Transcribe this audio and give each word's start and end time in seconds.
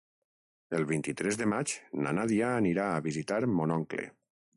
El 0.77 0.85
vint-i-tres 0.91 1.37
de 1.41 1.45
maig 1.51 1.73
na 2.05 2.13
Nàdia 2.19 2.47
anirà 2.63 2.87
a 2.95 3.05
visitar 3.09 3.39
mon 3.59 3.75
oncle. 3.77 4.09